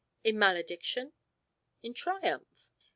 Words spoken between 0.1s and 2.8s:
in malediction? in triumph?